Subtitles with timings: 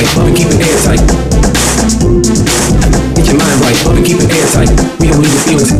[0.00, 1.00] keep it airtight.
[3.16, 4.70] Get your mind right, up and keep it airtight.
[4.98, 5.72] We don't leave the feelings.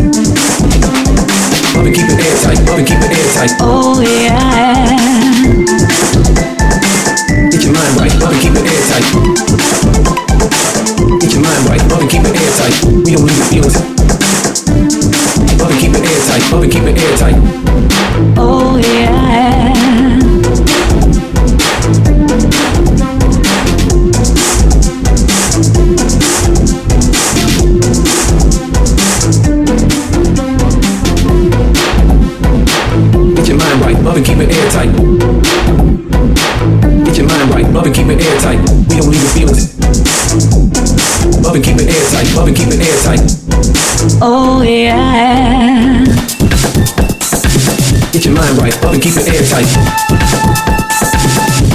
[1.73, 3.53] Up and keep it airtight, up and keep it airtight.
[3.61, 4.85] Oh yeah.
[7.51, 9.05] Get your mind right, up and keep it airtight.
[11.21, 12.77] Get your mind right, up and keep it airtight.
[13.05, 13.77] We don't leave the feelings.
[15.61, 17.90] Up and keep it airtight, up and keep it airtight.
[34.21, 34.93] And keep it airtight.
[37.07, 38.61] Get your mind right, up and keep it airtight.
[38.91, 39.73] We don't leave the feelings.
[41.47, 43.21] Up and keep it airtight, up and keep it airtight.
[44.21, 46.05] Oh yeah.
[48.13, 49.69] Get your mind right, up and keep it airtight.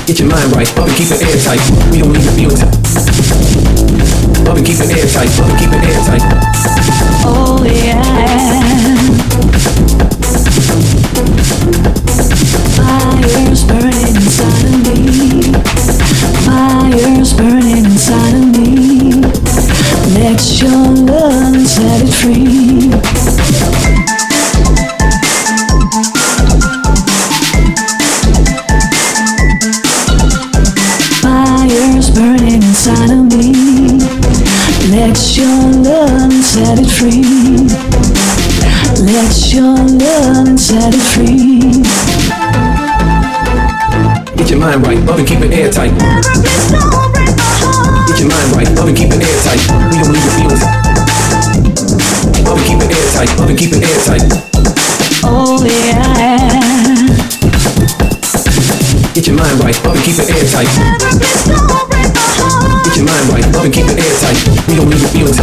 [0.05, 1.61] Get your mind right, up and keep it airtight.
[1.89, 2.61] We don't leave the feelings.
[4.45, 6.44] Up and keep it airtight, up and keep it airtight.
[20.25, 22.89] Let your love set it free.
[31.21, 33.53] Fire's burning inside of me.
[34.89, 37.67] Let your love set it free.
[39.05, 41.83] Let your love set it free.
[44.37, 47.04] Get your mind right, up and keep it airtight.
[48.25, 49.61] Get your mind right, up and keep it airtight.
[49.69, 50.63] We don't leave the feelings.
[52.41, 54.25] Up and keep it airtight, up and keep it airtight.
[55.21, 56.49] Oh yeah.
[59.13, 60.65] Get your mind right, up and keep it airtight.
[62.81, 64.41] Get your mind right, up and keep it airtight.
[64.65, 65.37] We don't leave the feelings.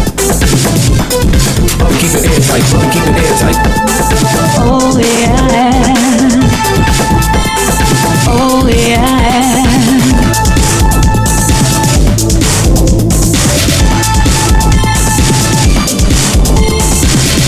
[1.78, 3.51] Up and keep it airtight, up and keep it airtight.